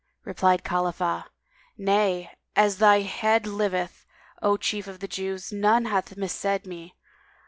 Replied 0.23 0.63
Khalifah, 0.63 1.25
"Nay, 1.77 2.31
as 2.55 2.79
thy 2.79 3.01
head 3.01 3.45
liveth, 3.45 4.07
O 4.41 4.57
chief 4.57 4.87
of 4.87 4.99
the 4.99 5.07
Jews, 5.07 5.51
none 5.51 5.85
hath 5.85 6.17
missaid 6.17 6.65
me. 6.65 6.95